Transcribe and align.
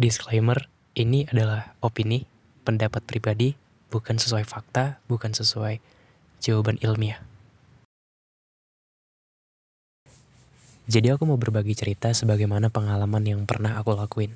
Disclaimer, 0.00 0.72
ini 0.96 1.28
adalah 1.28 1.76
opini, 1.84 2.24
pendapat 2.64 3.04
pribadi, 3.04 3.52
bukan 3.92 4.16
sesuai 4.16 4.48
fakta, 4.48 5.04
bukan 5.04 5.36
sesuai 5.36 5.84
jawaban 6.40 6.80
ilmiah. 6.80 7.20
Jadi 10.88 11.14
aku 11.14 11.28
mau 11.28 11.38
berbagi 11.38 11.78
cerita 11.78 12.10
sebagaimana 12.10 12.72
pengalaman 12.72 13.22
yang 13.22 13.44
pernah 13.46 13.78
aku 13.78 13.94
lakuin. 13.94 14.34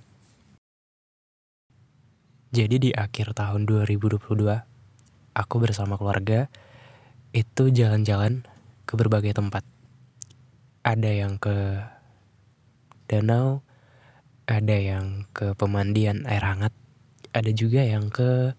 Jadi 2.54 2.76
di 2.78 2.90
akhir 2.94 3.34
tahun 3.34 3.66
2022, 3.66 4.22
aku 5.34 5.54
bersama 5.58 5.98
keluarga 5.98 6.46
itu 7.34 7.74
jalan-jalan 7.74 8.46
ke 8.86 8.94
berbagai 8.94 9.34
tempat. 9.34 9.66
Ada 10.86 11.10
yang 11.26 11.42
ke 11.42 11.82
danau, 13.10 13.65
ada 14.46 14.76
yang 14.78 15.26
ke 15.34 15.52
pemandian 15.58 16.22
air 16.30 16.42
hangat, 16.42 16.72
ada 17.34 17.50
juga 17.50 17.82
yang 17.82 18.08
ke 18.14 18.54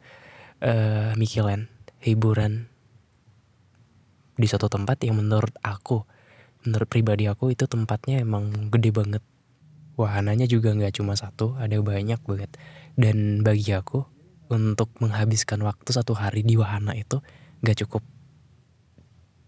uh, 0.59 1.12
Mikilen, 1.16 1.72
hiburan 2.03 2.68
di 4.38 4.46
suatu 4.46 4.70
tempat 4.70 5.02
yang 5.02 5.18
menurut 5.18 5.56
aku, 5.66 6.06
menurut 6.68 6.88
pribadi 6.92 7.25
aku 7.25 7.56
itu 7.56 7.66
tempatnya 7.66 8.22
emang 8.22 8.70
gede 8.70 8.94
banget. 8.94 9.24
Wahananya 9.98 10.46
juga 10.46 10.78
nggak 10.78 11.02
cuma 11.02 11.18
satu, 11.18 11.58
ada 11.58 11.74
banyak 11.81 12.22
banget. 12.22 12.54
Dan 12.94 13.42
bagi 13.42 13.74
aku 13.74 14.06
untuk 14.54 14.94
menghabiskan 15.02 15.64
waktu 15.66 15.90
satu 15.90 16.14
hari 16.14 16.46
di 16.46 16.54
wahana 16.54 16.94
itu 16.94 17.24
nggak 17.66 17.81
cukup. 17.81 18.06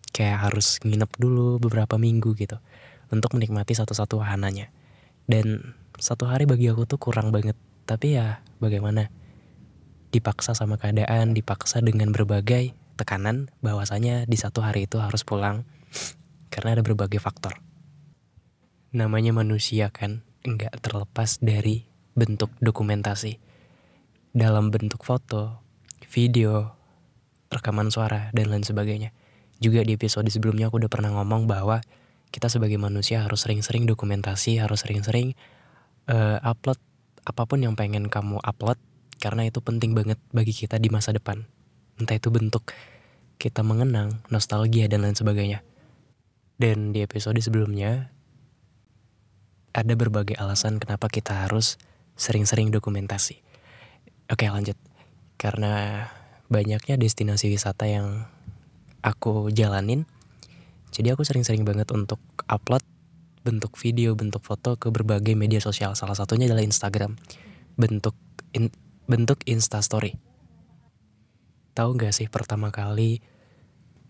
Kayak 0.10 0.50
harus 0.50 0.82
nginep 0.82 1.12
dulu 1.22 1.62
beberapa 1.62 2.02
minggu 2.02 2.34
gitu 2.34 2.58
untuk 3.14 3.38
menikmati 3.38 3.78
satu-satu 3.78 4.26
wahananya. 4.26 4.74
Dan 5.30 5.78
satu 6.00 6.28
hari 6.28 6.48
bagi 6.48 6.72
aku 6.72 6.88
tuh 6.88 7.00
kurang 7.00 7.30
banget. 7.36 7.56
Tapi 7.84 8.16
ya 8.16 8.42
bagaimana? 8.64 9.12
Dipaksa 10.10 10.58
sama 10.58 10.82
keadaan, 10.82 11.38
dipaksa 11.38 11.86
dengan 11.86 12.10
berbagai 12.10 12.74
tekanan 12.98 13.54
bahwasanya 13.62 14.26
di 14.26 14.36
satu 14.36 14.66
hari 14.66 14.90
itu 14.90 14.98
harus 14.98 15.22
pulang 15.22 15.64
karena 16.54 16.80
ada 16.80 16.84
berbagai 16.84 17.22
faktor. 17.22 17.62
Namanya 18.90 19.32
manusia 19.36 19.94
kan 19.94 20.26
nggak 20.42 20.82
terlepas 20.82 21.38
dari 21.44 21.86
bentuk 22.18 22.50
dokumentasi. 22.58 23.38
Dalam 24.34 24.74
bentuk 24.74 25.06
foto, 25.06 25.62
video, 26.10 26.74
rekaman 27.54 27.94
suara, 27.94 28.34
dan 28.34 28.50
lain 28.50 28.66
sebagainya. 28.66 29.14
Juga 29.60 29.84
di 29.84 29.94
episode 29.94 30.30
sebelumnya 30.32 30.72
aku 30.72 30.80
udah 30.80 30.92
pernah 30.92 31.12
ngomong 31.14 31.46
bahwa 31.46 31.84
kita 32.30 32.48
sebagai 32.48 32.78
manusia 32.78 33.26
harus 33.26 33.44
sering-sering 33.44 33.90
dokumentasi, 33.90 34.62
harus 34.62 34.86
sering-sering 34.86 35.34
uh, 36.10 36.42
upload 36.42 36.82
apa 37.24 37.46
pun 37.46 37.62
yang 37.62 37.78
pengen 37.78 38.10
kamu 38.10 38.42
upload 38.42 38.82
karena 39.22 39.46
itu 39.46 39.62
penting 39.62 39.94
banget 39.94 40.18
bagi 40.34 40.52
kita 40.52 40.82
di 40.82 40.90
masa 40.90 41.14
depan. 41.14 41.46
Entah 42.02 42.18
itu 42.18 42.34
bentuk 42.34 42.74
kita 43.40 43.64
mengenang, 43.64 44.20
nostalgia 44.34 44.90
dan 44.90 45.06
lain 45.06 45.16
sebagainya. 45.16 45.64
Dan 46.60 46.92
di 46.92 47.06
episode 47.06 47.40
sebelumnya 47.40 48.12
ada 49.72 49.94
berbagai 49.96 50.36
alasan 50.36 50.82
kenapa 50.82 51.08
kita 51.08 51.48
harus 51.48 51.80
sering-sering 52.20 52.74
dokumentasi. 52.74 53.40
Oke, 54.28 54.52
lanjut. 54.52 54.76
Karena 55.40 56.04
banyaknya 56.52 57.00
destinasi 57.00 57.48
wisata 57.48 57.88
yang 57.88 58.28
aku 59.00 59.48
jalanin 59.56 60.04
jadi 60.90 61.14
aku 61.14 61.22
sering-sering 61.22 61.64
banget 61.66 61.90
untuk 61.94 62.18
upload 62.50 62.82
bentuk 63.50 63.74
video, 63.82 64.14
bentuk 64.14 64.46
foto 64.46 64.78
ke 64.78 64.94
berbagai 64.94 65.34
media 65.34 65.58
sosial. 65.58 65.98
Salah 65.98 66.14
satunya 66.14 66.46
adalah 66.46 66.62
Instagram. 66.62 67.18
Bentuk 67.74 68.14
in, 68.54 68.70
bentuk 69.10 69.42
Insta 69.50 69.82
Story. 69.82 70.14
Tahu 71.74 71.98
gak 71.98 72.14
sih 72.14 72.30
pertama 72.30 72.70
kali 72.70 73.26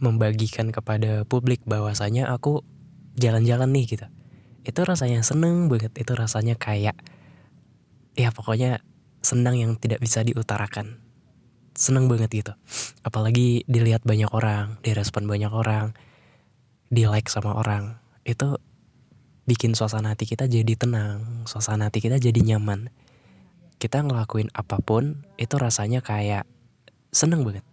membagikan 0.03 0.75
kepada 0.75 1.23
publik 1.23 1.63
bahwasanya 1.63 2.27
aku 2.27 2.67
jalan-jalan 3.15 3.71
nih 3.71 3.85
gitu. 3.95 4.07
Itu 4.67 4.83
rasanya 4.83 5.23
seneng 5.23 5.71
banget, 5.71 5.95
itu 5.95 6.11
rasanya 6.11 6.59
kayak 6.59 6.99
ya 8.19 8.35
pokoknya 8.35 8.83
senang 9.23 9.55
yang 9.55 9.71
tidak 9.79 10.03
bisa 10.03 10.19
diutarakan. 10.19 10.99
Seneng 11.79 12.11
banget 12.11 12.31
gitu. 12.43 12.53
Apalagi 13.07 13.63
dilihat 13.71 14.03
banyak 14.03 14.27
orang, 14.35 14.75
direspon 14.83 15.23
banyak 15.31 15.51
orang 15.51 15.95
di 16.91 17.07
like 17.07 17.31
sama 17.31 17.55
orang 17.55 18.01
itu 18.27 18.59
bikin 19.49 19.73
suasana 19.73 20.13
hati 20.13 20.29
kita 20.29 20.45
jadi 20.45 20.77
tenang, 20.77 21.49
suasana 21.49 21.89
hati 21.89 22.05
kita 22.05 22.21
jadi 22.21 22.37
nyaman. 22.37 22.93
Kita 23.81 24.05
ngelakuin 24.05 24.53
apa 24.53 24.77
pun 24.77 25.25
itu 25.41 25.57
rasanya 25.57 26.05
kayak 26.05 26.45
seneng 27.09 27.41
banget. 27.41 27.65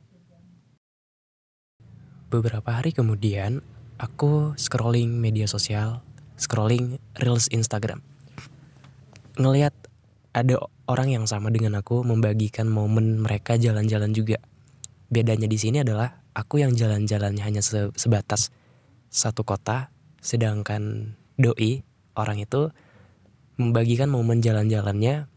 Beberapa 2.32 2.81
hari 2.81 2.96
kemudian 2.96 3.61
aku 4.00 4.56
scrolling 4.56 5.20
media 5.20 5.44
sosial, 5.44 6.00
scrolling 6.40 6.96
reels 7.20 7.52
Instagram. 7.52 8.00
Ngeliat 9.37 9.76
ada 10.32 10.56
orang 10.88 11.12
yang 11.12 11.25
sama 11.29 11.52
dengan 11.52 11.76
aku 11.76 12.00
membagikan 12.08 12.72
momen 12.72 13.20
mereka 13.20 13.61
jalan-jalan 13.61 14.17
juga. 14.17 14.40
Bedanya 15.12 15.44
di 15.44 15.61
sini 15.61 15.84
adalah 15.84 16.25
aku 16.32 16.64
yang 16.64 16.72
jalan-jalannya 16.72 17.44
hanya 17.44 17.61
sebatas 17.93 18.49
satu 19.12 19.44
kota, 19.44 19.93
sedangkan 20.25 21.14
doi 21.37 21.85
orang 22.17 22.41
itu 22.41 22.73
membagikan 23.56 24.12
momen 24.12 24.44
jalan-jalannya 24.44 25.29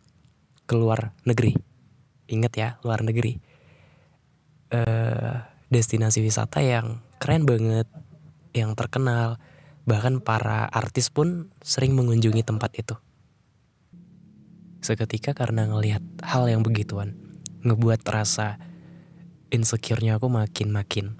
ke 0.68 0.74
luar 0.76 1.16
negeri. 1.24 1.56
Ingat 2.30 2.54
ya, 2.56 2.70
luar 2.84 3.04
negeri. 3.04 3.40
Uh, 4.70 5.42
destinasi 5.74 6.22
wisata 6.22 6.62
yang 6.62 7.02
keren 7.18 7.46
banget, 7.46 7.90
yang 8.54 8.74
terkenal, 8.78 9.38
bahkan 9.86 10.22
para 10.22 10.66
artis 10.70 11.10
pun 11.10 11.50
sering 11.62 11.94
mengunjungi 11.98 12.42
tempat 12.46 12.72
itu. 12.78 12.96
Seketika 14.80 15.36
karena 15.36 15.68
ngelihat 15.68 16.02
hal 16.24 16.48
yang 16.48 16.64
begituan, 16.64 17.18
ngebuat 17.66 18.06
rasa 18.08 18.62
insecure-nya 19.50 20.18
aku 20.22 20.30
makin-makin. 20.30 21.18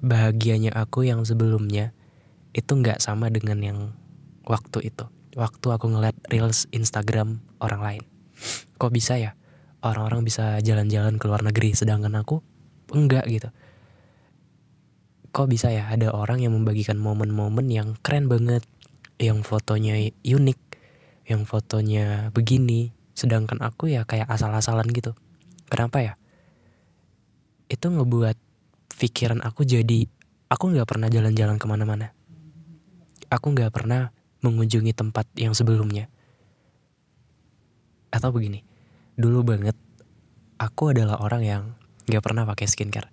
Bahagianya 0.00 0.72
aku 0.76 1.08
yang 1.08 1.24
sebelumnya 1.24 1.95
itu 2.56 2.72
nggak 2.72 3.04
sama 3.04 3.28
dengan 3.28 3.60
yang 3.60 3.78
waktu 4.48 4.88
itu. 4.88 5.04
Waktu 5.36 5.66
aku 5.68 5.92
ngeliat 5.92 6.16
reels 6.32 6.64
Instagram 6.72 7.44
orang 7.60 7.84
lain. 7.84 8.02
Kok 8.80 8.88
bisa 8.88 9.20
ya? 9.20 9.36
Orang-orang 9.84 10.24
bisa 10.24 10.56
jalan-jalan 10.64 11.20
ke 11.20 11.28
luar 11.28 11.44
negeri 11.44 11.76
sedangkan 11.76 12.16
aku 12.16 12.40
enggak 12.96 13.28
gitu. 13.28 13.52
Kok 15.36 15.52
bisa 15.52 15.68
ya 15.68 15.92
ada 15.92 16.16
orang 16.16 16.40
yang 16.40 16.56
membagikan 16.56 16.96
momen-momen 16.96 17.68
yang 17.68 18.00
keren 18.00 18.24
banget, 18.24 18.64
yang 19.20 19.44
fotonya 19.44 20.08
unik, 20.24 20.60
yang 21.28 21.44
fotonya 21.44 22.32
begini, 22.32 22.96
sedangkan 23.12 23.60
aku 23.60 23.92
ya 23.92 24.08
kayak 24.08 24.32
asal-asalan 24.32 24.88
gitu. 24.96 25.12
Kenapa 25.68 26.00
ya? 26.00 26.12
Itu 27.68 27.92
ngebuat 27.92 28.40
pikiran 28.96 29.44
aku 29.44 29.68
jadi 29.68 30.08
aku 30.48 30.72
nggak 30.72 30.88
pernah 30.88 31.12
jalan-jalan 31.12 31.60
ke 31.60 31.66
mana-mana. 31.68 32.15
Aku 33.32 33.52
nggak 33.52 33.74
pernah 33.74 34.14
mengunjungi 34.42 34.92
tempat 34.94 35.26
yang 35.34 35.52
sebelumnya. 35.52 36.06
Atau 38.14 38.30
begini, 38.30 38.62
dulu 39.18 39.42
banget 39.42 39.74
aku 40.56 40.94
adalah 40.94 41.18
orang 41.20 41.42
yang 41.42 41.62
nggak 42.06 42.22
pernah 42.22 42.46
pakai 42.46 42.66
skincare. 42.70 43.10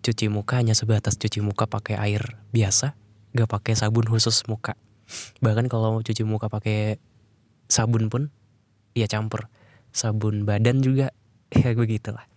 Cuci 0.00 0.30
muka 0.30 0.62
hanya 0.62 0.78
sebatas 0.78 1.18
cuci 1.18 1.42
muka 1.42 1.66
pakai 1.66 1.98
air 1.98 2.38
biasa, 2.54 2.94
nggak 3.34 3.50
pakai 3.50 3.74
sabun 3.74 4.06
khusus 4.06 4.46
muka. 4.46 4.78
Bahkan 5.42 5.66
kalau 5.66 6.00
cuci 6.00 6.22
muka 6.22 6.46
pakai 6.46 7.02
sabun 7.66 8.08
pun, 8.08 8.30
ya 8.94 9.10
campur. 9.10 9.50
Sabun 9.90 10.46
badan 10.46 10.84
juga 10.84 11.10
ya 11.56 11.72
begitulah 11.72 12.28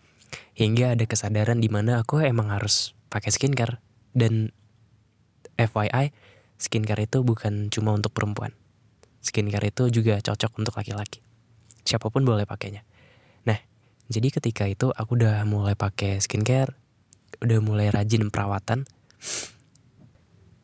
hingga 0.55 0.95
ada 0.95 1.05
kesadaran 1.07 1.59
di 1.59 1.69
mana 1.71 2.03
aku 2.03 2.23
emang 2.23 2.51
harus 2.51 2.93
pakai 3.11 3.31
skincare 3.31 3.79
dan 4.15 4.51
FYI 5.55 6.11
skincare 6.61 7.09
itu 7.09 7.25
bukan 7.25 7.73
cuma 7.73 7.97
untuk 7.97 8.13
perempuan. 8.13 8.53
Skincare 9.25 9.73
itu 9.73 9.89
juga 9.89 10.21
cocok 10.21 10.61
untuk 10.61 10.77
laki-laki. 10.77 11.25
Siapa 11.81 12.13
pun 12.13 12.21
boleh 12.21 12.45
pakainya. 12.45 12.85
Nah 13.49 13.57
jadi 14.05 14.29
ketika 14.29 14.69
itu 14.69 14.93
aku 14.93 15.17
udah 15.17 15.41
mulai 15.49 15.73
pakai 15.73 16.21
skincare 16.21 16.77
udah 17.41 17.57
mulai 17.57 17.89
rajin 17.89 18.29
perawatan 18.29 18.85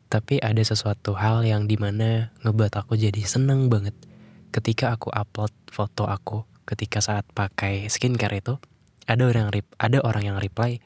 tapi 0.08 0.38
ada 0.38 0.62
sesuatu 0.62 1.18
hal 1.18 1.42
yang 1.42 1.66
di 1.66 1.74
mana 1.74 2.30
ngebuat 2.46 2.80
aku 2.80 2.94
jadi 2.96 3.20
seneng 3.26 3.68
banget. 3.68 3.92
Ketika 4.54 4.94
aku 4.94 5.10
upload 5.12 5.52
foto 5.68 6.06
aku 6.06 6.46
ketika 6.64 7.02
saat 7.02 7.26
pakai 7.34 7.90
skincare 7.90 8.38
itu 8.38 8.56
ada 9.08 9.24
orang 9.26 9.50
rip, 9.50 9.66
ada 9.80 9.98
orang 10.04 10.32
yang 10.32 10.38
reply 10.38 10.78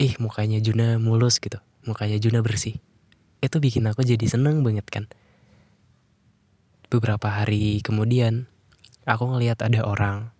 ih 0.00 0.14
mukanya 0.18 0.58
Juna 0.58 0.96
mulus 0.96 1.38
gitu. 1.38 1.60
Mukanya 1.84 2.16
Juna 2.16 2.40
bersih 2.40 2.80
itu 3.44 3.60
bikin 3.60 3.84
aku 3.84 4.00
jadi 4.00 4.24
seneng 4.24 4.64
banget 4.64 4.86
kan. 4.88 5.04
Beberapa 6.88 7.28
hari 7.28 7.84
kemudian 7.84 8.48
aku 9.04 9.28
ngelihat 9.28 9.60
ada 9.60 9.84
orang 9.84 10.32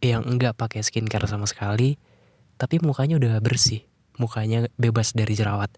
yang 0.00 0.24
enggak 0.24 0.56
pakai 0.56 0.80
skincare 0.80 1.28
sama 1.28 1.44
sekali 1.44 2.00
tapi 2.56 2.80
mukanya 2.80 3.20
udah 3.20 3.40
bersih. 3.44 3.84
Mukanya 4.20 4.68
bebas 4.76 5.16
dari 5.16 5.32
jerawat. 5.32 5.72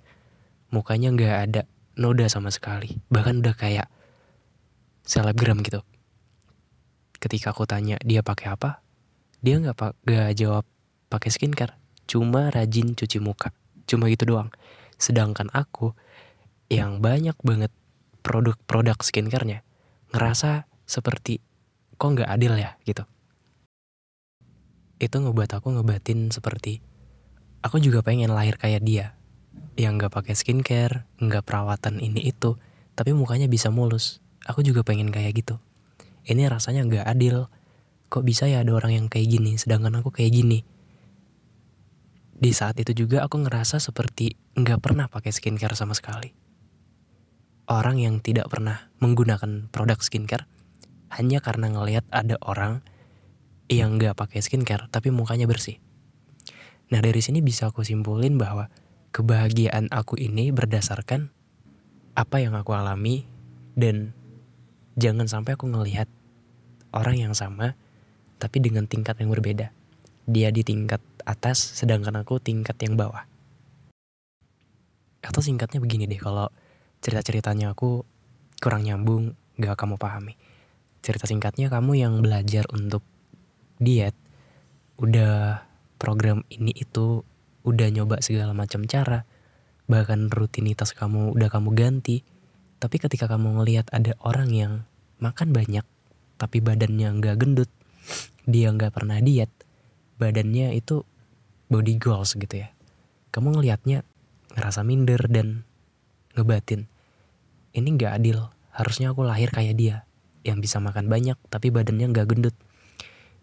Mukanya 0.75 1.15
nggak 1.15 1.37
ada 1.51 1.63
noda 1.95 2.27
sama 2.27 2.51
sekali. 2.51 2.99
Bahkan 3.07 3.39
udah 3.43 3.55
kayak 3.55 3.87
selebgram 5.07 5.63
gitu. 5.63 5.83
Ketika 7.23 7.55
aku 7.55 7.71
tanya 7.71 8.03
dia 8.03 8.23
pakai 8.27 8.51
apa? 8.51 8.83
Dia 9.43 9.63
nggak 9.63 9.77
pak 9.79 9.93
jawab 10.35 10.67
pakai 11.07 11.31
skincare. 11.31 11.79
Cuma 12.11 12.51
rajin 12.51 12.99
cuci 12.99 13.23
muka. 13.23 13.55
Cuma 13.87 14.11
gitu 14.11 14.27
doang 14.27 14.51
sedangkan 15.03 15.51
aku 15.51 15.99
yang 16.71 17.03
banyak 17.03 17.35
banget 17.43 17.75
produk-produk 18.23 18.95
skincarenya 19.03 19.67
ngerasa 20.15 20.71
seperti 20.87 21.43
kok 21.99 22.15
nggak 22.15 22.31
adil 22.31 22.55
ya 22.55 22.79
gitu 22.87 23.03
itu 25.03 25.17
ngebuat 25.19 25.59
aku 25.59 25.75
ngebatin 25.75 26.31
seperti 26.31 26.79
aku 27.67 27.83
juga 27.83 28.07
pengen 28.07 28.31
lahir 28.31 28.55
kayak 28.55 28.87
dia 28.87 29.19
yang 29.75 29.99
nggak 29.99 30.15
pakai 30.15 30.39
skincare 30.39 31.11
nggak 31.19 31.43
perawatan 31.43 31.99
ini 31.99 32.31
itu 32.31 32.55
tapi 32.95 33.11
mukanya 33.11 33.51
bisa 33.51 33.75
mulus 33.75 34.23
aku 34.47 34.63
juga 34.63 34.87
pengen 34.87 35.11
kayak 35.11 35.43
gitu 35.43 35.59
ini 36.23 36.47
rasanya 36.47 36.87
nggak 36.87 37.07
adil. 37.07 37.51
Kok 38.13 38.23
bisa 38.23 38.47
ya 38.47 38.63
ada 38.63 38.73
orang 38.77 38.93
yang 38.95 39.07
kayak 39.09 39.27
gini, 39.27 39.59
sedangkan 39.59 40.05
aku 40.05 40.15
kayak 40.15 40.31
gini. 40.37 40.63
Di 42.43 42.51
saat 42.51 42.75
itu 42.83 43.07
juga 43.07 43.23
aku 43.23 43.39
ngerasa 43.47 43.79
seperti 43.79 44.35
nggak 44.59 44.83
pernah 44.83 45.07
pakai 45.07 45.31
skincare 45.31 45.79
sama 45.79 45.95
sekali. 45.95 46.35
Orang 47.71 48.03
yang 48.03 48.19
tidak 48.19 48.51
pernah 48.51 48.91
menggunakan 48.99 49.71
produk 49.71 50.03
skincare 50.03 50.51
hanya 51.15 51.39
karena 51.39 51.71
ngelihat 51.71 52.03
ada 52.11 52.35
orang 52.43 52.83
yang 53.71 53.95
nggak 53.95 54.19
pakai 54.19 54.43
skincare 54.43 54.91
tapi 54.91 55.15
mukanya 55.15 55.47
bersih. 55.47 55.79
Nah 56.91 56.99
dari 56.99 57.23
sini 57.23 57.47
bisa 57.47 57.71
aku 57.71 57.87
simpulin 57.87 58.35
bahwa 58.43 58.67
kebahagiaan 59.15 59.87
aku 59.95 60.19
ini 60.19 60.51
berdasarkan 60.51 61.31
apa 62.19 62.43
yang 62.43 62.59
aku 62.59 62.75
alami 62.75 63.23
dan 63.79 64.19
jangan 64.99 65.31
sampai 65.31 65.55
aku 65.55 65.71
ngelihat 65.71 66.11
orang 66.91 67.23
yang 67.23 67.39
sama 67.39 67.79
tapi 68.43 68.59
dengan 68.59 68.91
tingkat 68.91 69.15
yang 69.23 69.31
berbeda. 69.31 69.71
Dia 70.27 70.55
di 70.55 70.63
tingkat 70.63 71.03
atas 71.23 71.59
sedangkan 71.79 72.23
aku 72.23 72.39
tingkat 72.39 72.79
yang 72.83 72.95
bawah. 72.95 73.27
Atau 75.23 75.43
singkatnya 75.43 75.79
begini 75.79 76.11
deh 76.11 76.19
kalau 76.19 76.51
cerita-ceritanya 77.03 77.75
aku 77.75 78.03
kurang 78.59 78.87
nyambung 78.87 79.35
gak 79.59 79.79
kamu 79.79 79.99
pahami. 79.99 80.35
Cerita 81.03 81.27
singkatnya 81.27 81.71
kamu 81.71 81.99
yang 81.99 82.15
belajar 82.23 82.67
untuk 82.71 83.03
diet 83.83 84.15
udah 85.03 85.67
program 85.99 86.47
ini 86.51 86.71
itu 86.75 87.27
udah 87.67 87.89
nyoba 87.91 88.23
segala 88.23 88.55
macam 88.55 88.87
cara 88.87 89.27
bahkan 89.91 90.31
rutinitas 90.31 90.95
kamu 90.95 91.35
udah 91.35 91.51
kamu 91.51 91.75
ganti 91.75 92.23
tapi 92.79 93.03
ketika 93.03 93.27
kamu 93.27 93.63
ngelihat 93.63 93.91
ada 93.91 94.15
orang 94.23 94.51
yang 94.55 94.73
makan 95.19 95.55
banyak 95.55 95.87
tapi 96.43 96.59
badannya 96.59 97.23
nggak 97.23 97.39
gendut, 97.39 97.71
dia 98.43 98.75
nggak 98.75 98.91
pernah 98.91 99.23
diet, 99.23 99.47
badannya 100.21 100.77
itu 100.77 101.05
body 101.73 101.97
goals 101.97 102.37
gitu 102.37 102.65
ya. 102.65 102.69
Kamu 103.33 103.57
ngelihatnya 103.57 104.05
ngerasa 104.53 104.85
minder 104.85 105.21
dan 105.29 105.65
ngebatin. 106.37 106.89
Ini 107.73 107.89
nggak 107.97 108.13
adil. 108.21 108.53
Harusnya 108.73 109.13
aku 109.13 109.25
lahir 109.25 109.53
kayak 109.53 109.77
dia, 109.77 109.97
yang 110.45 110.61
bisa 110.61 110.81
makan 110.81 111.09
banyak 111.09 111.37
tapi 111.49 111.69
badannya 111.73 112.13
nggak 112.13 112.29
gendut, 112.29 112.57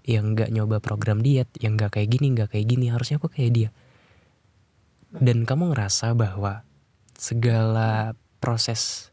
yang 0.05 0.33
nggak 0.33 0.49
nyoba 0.53 0.81
program 0.81 1.21
diet, 1.21 1.49
yang 1.61 1.77
nggak 1.77 1.97
kayak 1.97 2.09
gini, 2.13 2.33
nggak 2.33 2.53
kayak 2.53 2.65
gini. 2.69 2.89
Harusnya 2.89 3.17
aku 3.21 3.29
kayak 3.29 3.51
dia. 3.53 3.69
Dan 5.09 5.45
kamu 5.45 5.73
ngerasa 5.73 6.13
bahwa 6.13 6.61
segala 7.17 8.13
proses 8.37 9.09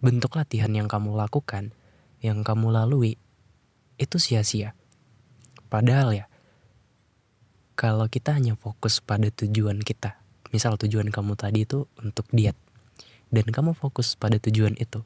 bentuk 0.00 0.36
latihan 0.36 0.72
yang 0.72 0.88
kamu 0.88 1.16
lakukan, 1.16 1.72
yang 2.24 2.40
kamu 2.40 2.72
lalui, 2.72 3.20
itu 4.00 4.16
sia-sia. 4.16 4.72
Padahal 5.66 6.14
ya, 6.14 6.26
kalau 7.76 8.08
kita 8.08 8.32
hanya 8.32 8.56
fokus 8.56 9.04
pada 9.04 9.28
tujuan 9.28 9.84
kita, 9.84 10.16
misal 10.54 10.80
tujuan 10.80 11.12
kamu 11.12 11.36
tadi 11.36 11.68
itu 11.68 11.84
untuk 12.00 12.24
diet, 12.32 12.56
dan 13.28 13.46
kamu 13.50 13.74
fokus 13.74 14.14
pada 14.14 14.38
tujuan 14.38 14.78
itu, 14.78 15.04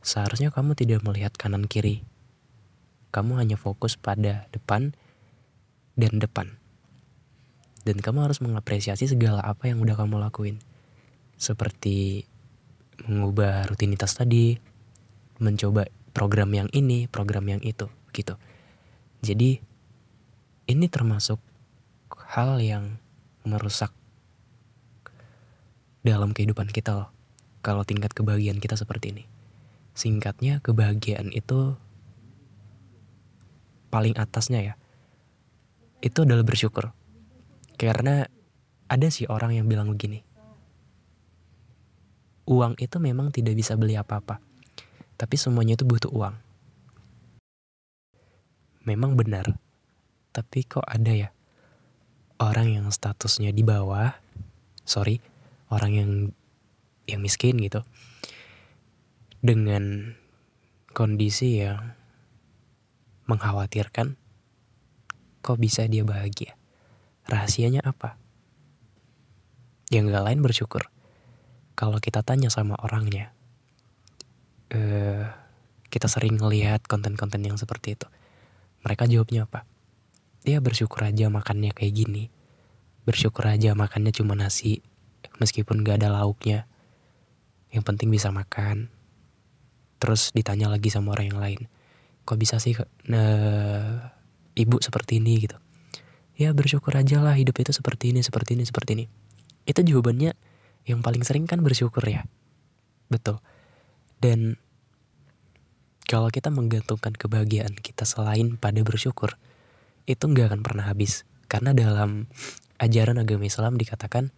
seharusnya 0.00 0.50
kamu 0.50 0.74
tidak 0.74 1.04
melihat 1.04 1.30
kanan 1.36 1.68
kiri. 1.68 2.02
Kamu 3.14 3.38
hanya 3.38 3.54
fokus 3.60 3.94
pada 3.94 4.50
depan 4.50 4.96
dan 5.94 6.18
depan. 6.18 6.56
Dan 7.84 7.98
kamu 8.00 8.28
harus 8.28 8.40
mengapresiasi 8.40 9.08
segala 9.08 9.42
apa 9.44 9.68
yang 9.68 9.82
udah 9.82 9.98
kamu 9.98 10.20
lakuin. 10.20 10.56
Seperti 11.40 12.28
mengubah 13.08 13.66
rutinitas 13.66 14.14
tadi, 14.14 14.56
mencoba 15.40 15.88
program 16.12 16.52
yang 16.52 16.68
ini, 16.76 17.08
program 17.08 17.48
yang 17.48 17.62
itu, 17.64 17.88
gitu. 18.12 18.36
Jadi 19.24 19.69
ini 20.70 20.86
termasuk 20.86 21.42
hal 22.30 22.62
yang 22.62 23.02
merusak 23.42 23.90
dalam 26.06 26.30
kehidupan 26.30 26.70
kita 26.70 26.94
loh. 26.94 27.10
Kalau 27.60 27.82
tingkat 27.82 28.14
kebahagiaan 28.14 28.62
kita 28.62 28.78
seperti 28.78 29.12
ini. 29.12 29.24
Singkatnya 29.92 30.62
kebahagiaan 30.62 31.34
itu 31.34 31.74
paling 33.90 34.14
atasnya 34.14 34.62
ya. 34.62 34.74
Itu 35.98 36.22
adalah 36.22 36.46
bersyukur. 36.46 36.94
Karena 37.74 38.24
ada 38.86 39.08
sih 39.10 39.28
orang 39.28 39.58
yang 39.58 39.66
bilang 39.66 39.92
begini 39.92 40.30
uang 42.50 42.74
itu 42.82 42.98
memang 42.98 43.30
tidak 43.30 43.54
bisa 43.54 43.78
beli 43.78 43.94
apa-apa. 43.94 44.42
Tapi 45.14 45.34
semuanya 45.38 45.78
itu 45.78 45.86
butuh 45.86 46.10
uang. 46.10 46.34
memang 48.80 49.14
benar. 49.14 49.54
Tapi 50.30 50.62
kok 50.62 50.86
ada 50.86 51.10
ya 51.10 51.30
orang 52.40 52.72
yang 52.72 52.86
statusnya 52.88 53.52
di 53.52 53.60
bawah, 53.60 54.16
sorry, 54.88 55.20
orang 55.68 55.92
yang 55.92 56.10
yang 57.04 57.20
miskin 57.20 57.60
gitu, 57.60 57.84
dengan 59.44 60.16
kondisi 60.94 61.60
yang 61.60 61.92
mengkhawatirkan, 63.28 64.16
kok 65.44 65.58
bisa 65.60 65.84
dia 65.86 66.02
bahagia? 66.02 66.56
Rahasianya 67.28 67.84
apa? 67.84 68.18
Yang 69.92 70.14
gak 70.16 70.24
lain 70.26 70.40
bersyukur. 70.42 70.88
Kalau 71.74 71.98
kita 71.98 72.22
tanya 72.22 72.50
sama 72.50 72.78
orangnya, 72.78 73.32
eh, 74.70 75.26
kita 75.90 76.06
sering 76.06 76.38
ngelihat 76.38 76.86
konten-konten 76.86 77.42
yang 77.42 77.58
seperti 77.58 77.98
itu. 77.98 78.06
Mereka 78.86 79.10
jawabnya 79.10 79.46
apa? 79.50 79.66
Dia 80.40 80.58
bersyukur 80.64 81.04
aja 81.04 81.28
makannya 81.28 81.72
kayak 81.76 81.92
gini. 81.92 82.32
Bersyukur 83.04 83.44
aja 83.48 83.76
makannya 83.76 84.12
cuma 84.12 84.32
nasi, 84.36 84.80
meskipun 85.40 85.84
gak 85.84 86.00
ada 86.00 86.12
lauknya. 86.12 86.68
Yang 87.72 87.84
penting 87.86 88.08
bisa 88.08 88.32
makan. 88.32 88.88
Terus 90.00 90.32
ditanya 90.32 90.72
lagi 90.72 90.88
sama 90.88 91.12
orang 91.12 91.26
yang 91.28 91.40
lain, 91.40 91.60
kok 92.24 92.40
bisa 92.40 92.56
sih 92.56 92.72
nah, 93.04 94.16
ibu 94.56 94.80
seperti 94.80 95.20
ini 95.20 95.44
gitu? 95.44 95.60
Ya 96.40 96.56
bersyukur 96.56 96.96
aja 96.96 97.20
lah 97.20 97.36
hidup 97.36 97.60
itu 97.60 97.76
seperti 97.76 98.16
ini, 98.16 98.24
seperti 98.24 98.56
ini, 98.56 98.64
seperti 98.64 98.90
ini. 98.96 99.04
Itu 99.68 99.84
jawabannya 99.84 100.32
yang 100.88 101.04
paling 101.04 101.20
sering 101.20 101.44
kan 101.44 101.60
bersyukur 101.60 102.00
ya. 102.08 102.24
Betul. 103.12 103.44
Dan 104.24 104.56
kalau 106.08 106.32
kita 106.32 106.48
menggantungkan 106.48 107.12
kebahagiaan 107.12 107.76
kita 107.76 108.08
selain 108.08 108.56
pada 108.56 108.80
bersyukur, 108.80 109.36
itu 110.10 110.26
nggak 110.26 110.50
akan 110.50 110.62
pernah 110.66 110.90
habis. 110.90 111.22
Karena 111.46 111.70
dalam 111.70 112.26
ajaran 112.82 113.22
agama 113.22 113.46
Islam 113.46 113.78
dikatakan 113.78 114.34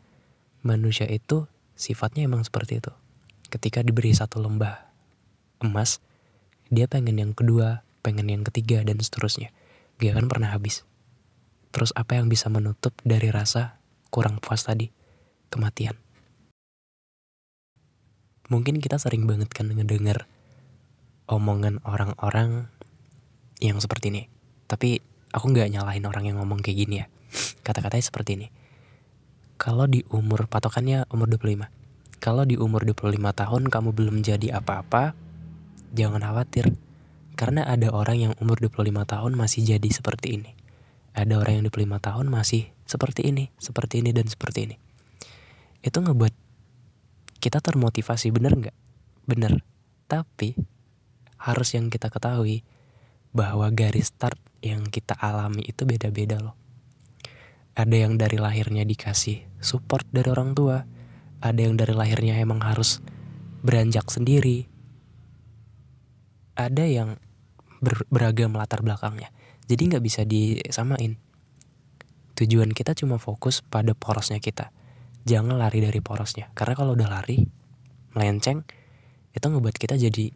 manusia 0.61 1.09
itu 1.09 1.49
sifatnya 1.73 2.29
emang 2.29 2.45
seperti 2.45 2.85
itu. 2.85 2.93
Ketika 3.49 3.81
diberi 3.81 4.13
satu 4.13 4.41
lembah 4.41 4.89
emas, 5.65 6.05
dia 6.69 6.89
pengen 6.89 7.21
yang 7.21 7.33
kedua, 7.33 7.85
pengen 8.01 8.29
yang 8.29 8.45
ketiga, 8.45 8.81
dan 8.85 9.01
seterusnya. 9.01 9.53
Gak 10.01 10.17
akan 10.17 10.27
pernah 10.29 10.51
habis. 10.53 10.85
Terus 11.73 11.93
apa 11.97 12.21
yang 12.21 12.29
bisa 12.29 12.53
menutup 12.53 12.93
dari 13.05 13.33
rasa 13.33 13.81
kurang 14.13 14.41
puas 14.41 14.65
tadi? 14.65 14.89
Kematian. 15.53 15.97
Mungkin 18.49 18.81
kita 18.81 19.01
sering 19.01 19.25
banget 19.25 19.49
kan 19.53 19.73
ngedenger 19.73 20.29
omongan 21.29 21.81
orang-orang 21.85 22.69
yang 23.61 23.81
seperti 23.81 24.13
ini. 24.13 24.23
Tapi 24.69 25.12
aku 25.33 25.51
nggak 25.51 25.73
nyalahin 25.73 26.05
orang 26.05 26.25
yang 26.29 26.37
ngomong 26.39 26.61
kayak 26.61 26.79
gini 26.87 26.95
ya. 27.03 27.07
Kata-katanya 27.65 28.05
seperti 28.05 28.31
ini. 28.37 28.49
Kalau 29.57 29.89
di 29.89 30.05
umur 30.13 30.47
patokannya 30.47 31.09
umur 31.09 31.33
25. 31.33 31.69
Kalau 32.23 32.47
di 32.47 32.55
umur 32.55 32.87
25 32.87 33.19
tahun 33.19 33.63
kamu 33.67 33.91
belum 33.97 34.17
jadi 34.23 34.63
apa-apa, 34.63 35.17
jangan 35.91 36.23
khawatir. 36.23 36.71
Karena 37.35 37.67
ada 37.67 37.91
orang 37.91 38.31
yang 38.31 38.33
umur 38.39 38.61
25 38.61 39.03
tahun 39.03 39.33
masih 39.35 39.67
jadi 39.67 39.89
seperti 39.89 40.39
ini. 40.39 40.53
Ada 41.13 41.41
orang 41.41 41.61
yang 41.61 41.65
25 41.69 41.99
tahun 41.99 42.27
masih 42.31 42.71
seperti 42.87 43.27
ini, 43.27 43.51
seperti 43.59 44.01
ini, 44.05 44.11
dan 44.15 44.29
seperti 44.29 44.71
ini. 44.71 44.77
Itu 45.83 45.99
ngebuat 46.01 46.35
kita 47.43 47.59
termotivasi, 47.59 48.31
bener 48.31 48.53
nggak? 48.55 48.77
Bener. 49.27 49.61
Tapi 50.07 50.55
harus 51.43 51.69
yang 51.75 51.91
kita 51.91 52.07
ketahui 52.07 52.63
bahwa 53.33 53.73
garis 53.73 54.13
start 54.13 54.39
yang 54.61 54.87
kita 54.87 55.17
alami 55.17 55.65
itu 55.65 55.89
beda-beda 55.89 56.39
loh. 56.39 56.57
Ada 57.73 58.05
yang 58.05 58.21
dari 58.21 58.37
lahirnya 58.37 58.85
dikasih 58.85 59.49
support 59.59 60.05
dari 60.13 60.29
orang 60.29 60.53
tua, 60.53 60.85
ada 61.41 61.61
yang 61.61 61.75
dari 61.81 61.97
lahirnya 61.97 62.37
emang 62.37 62.61
harus 62.61 63.01
beranjak 63.65 64.13
sendiri, 64.13 64.69
ada 66.53 66.85
yang 66.85 67.17
ber, 67.81 68.05
beragam 68.13 68.53
latar 68.53 68.85
belakangnya. 68.85 69.33
Jadi 69.67 69.83
nggak 69.89 70.05
bisa 70.05 70.23
disamain. 70.29 71.17
Tujuan 72.37 72.77
kita 72.77 72.93
cuma 72.93 73.17
fokus 73.17 73.65
pada 73.65 73.97
porosnya 73.97 74.37
kita. 74.37 74.69
Jangan 75.25 75.57
lari 75.57 75.81
dari 75.81 76.05
porosnya. 76.05 76.53
Karena 76.53 76.75
kalau 76.77 76.93
udah 76.93 77.09
lari, 77.09 77.41
melenceng, 78.13 78.67
itu 79.33 79.47
ngebuat 79.49 79.77
kita 79.81 79.97
jadi 79.97 80.29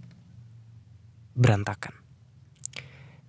berantakan. 1.37 2.06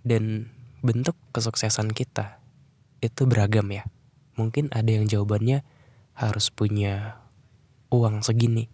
Dan 0.08 0.48
bentuk 0.80 1.20
kesuksesan 1.36 1.92
kita 1.92 2.40
itu 3.04 3.28
beragam 3.28 3.68
ya. 3.68 3.84
Mungkin 4.40 4.72
ada 4.72 4.88
yang 4.88 5.04
jawabannya 5.10 5.68
harus 6.16 6.48
punya 6.50 7.20
uang 7.92 8.24
segini. 8.24 8.72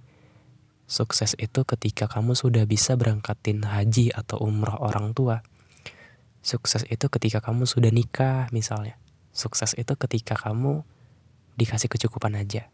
Sukses 0.85 1.33
itu 1.39 1.65
ketika 1.65 2.05
kamu 2.05 2.37
sudah 2.37 2.69
bisa 2.69 2.93
berangkatin 2.93 3.65
haji 3.65 4.13
atau 4.13 4.37
umroh 4.43 4.77
orang 4.77 5.15
tua. 5.15 5.41
Sukses 6.43 6.83
itu 6.91 7.07
ketika 7.07 7.39
kamu 7.39 7.63
sudah 7.63 7.89
nikah 7.89 8.51
misalnya. 8.51 8.99
Sukses 9.31 9.73
itu 9.79 9.95
ketika 9.95 10.35
kamu 10.35 10.83
dikasih 11.55 11.87
kecukupan 11.87 12.35
aja. 12.35 12.67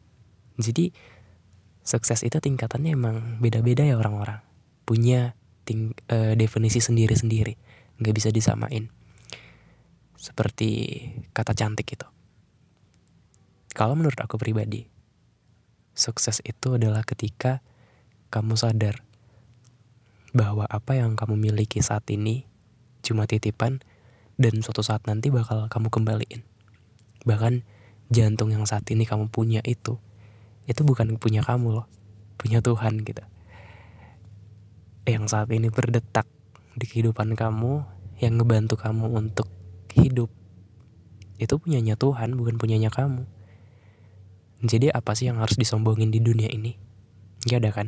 Jadi 0.59 0.91
sukses 1.85 2.25
itu 2.25 2.37
tingkatannya 2.41 2.97
emang 2.97 3.39
beda-beda 3.39 3.85
ya 3.85 3.95
orang-orang. 3.95 4.41
Punya 4.83 5.37
ting 5.63 5.93
uh, 6.09 6.33
definisi 6.33 6.81
sendiri-sendiri. 6.81 7.55
Nggak 7.99 8.15
bisa 8.15 8.29
disamain. 8.31 8.87
Seperti 10.15 10.69
kata 11.35 11.55
cantik 11.55 11.87
itu. 11.95 12.07
Kalau 13.75 13.95
menurut 13.95 14.19
aku 14.19 14.35
pribadi, 14.35 14.87
sukses 15.95 16.39
itu 16.47 16.79
adalah 16.79 17.03
ketika 17.03 17.63
kamu 18.31 18.55
sadar 18.55 19.03
bahwa 20.31 20.63
apa 20.69 20.95
yang 20.95 21.17
kamu 21.17 21.35
miliki 21.35 21.81
saat 21.81 22.05
ini 22.11 22.45
cuma 23.01 23.25
titipan 23.25 23.81
dan 24.39 24.63
suatu 24.63 24.79
saat 24.79 25.03
nanti 25.09 25.27
bakal 25.33 25.67
kamu 25.67 25.91
kembaliin. 25.91 26.47
Bahkan 27.27 27.67
jantung 28.07 28.55
yang 28.55 28.63
saat 28.63 28.87
ini 28.87 29.03
kamu 29.03 29.27
punya 29.27 29.59
itu, 29.67 29.99
itu 30.69 30.81
bukan 30.87 31.19
punya 31.19 31.43
kamu 31.43 31.81
loh, 31.81 31.87
punya 32.39 32.63
Tuhan 32.63 33.03
gitu. 33.03 33.23
Yang 35.03 35.25
saat 35.33 35.49
ini 35.51 35.67
berdetak 35.67 36.29
di 36.79 36.87
kehidupan 36.87 37.35
kamu, 37.35 37.83
yang 38.23 38.39
ngebantu 38.39 38.79
kamu 38.79 39.11
untuk 39.11 39.51
hidup, 39.91 40.31
itu 41.39 41.55
punyanya 41.59 41.99
Tuhan, 41.99 42.35
bukan 42.39 42.55
punyanya 42.55 42.87
kamu. 42.87 43.27
Jadi 44.59 44.91
apa 44.91 45.15
sih 45.15 45.31
yang 45.31 45.39
harus 45.39 45.55
disombongin 45.55 46.11
di 46.11 46.19
dunia 46.19 46.51
ini? 46.51 46.75
Gak 47.47 47.63
ada 47.63 47.71
kan? 47.71 47.87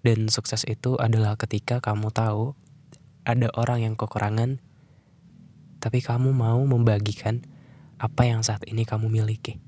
Dan 0.00 0.32
sukses 0.32 0.64
itu 0.64 0.96
adalah 0.96 1.36
ketika 1.36 1.84
kamu 1.84 2.08
tahu 2.12 2.56
ada 3.28 3.52
orang 3.60 3.84
yang 3.84 3.94
kekurangan, 3.98 4.60
tapi 5.80 6.00
kamu 6.00 6.32
mau 6.32 6.60
membagikan 6.64 7.44
apa 8.00 8.24
yang 8.24 8.40
saat 8.40 8.64
ini 8.68 8.88
kamu 8.88 9.12
miliki. 9.12 9.60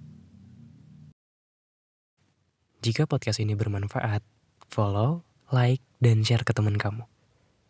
Jika 2.81 3.05
podcast 3.05 3.43
ini 3.43 3.53
bermanfaat, 3.59 4.23
follow, 4.71 5.27
like, 5.51 5.83
dan 5.99 6.25
share 6.25 6.47
ke 6.47 6.55
teman 6.55 6.79
kamu. 6.79 7.05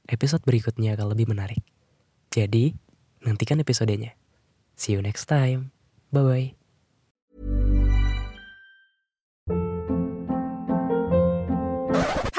Episode 0.09 0.41
berikutnya 0.41 0.97
akan 0.97 1.13
lebih 1.13 1.29
menarik. 1.29 1.61
Jadi, 2.33 2.73
nantikan 3.29 3.61
episodenya. 3.61 4.17
See 4.73 4.97
you 4.97 5.05
next 5.05 5.29
time. 5.29 5.69
Bye-bye. 6.11 6.57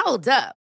Hold 0.01 0.25
up. 0.25 0.58